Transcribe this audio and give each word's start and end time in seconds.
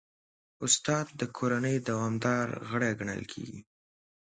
استاد 0.65 1.05
د 1.19 1.21
کورنۍ 1.37 1.77
دوامدار 1.89 2.47
غړی 2.69 2.91
ګڼل 2.99 3.21
کېږي. 3.31 3.59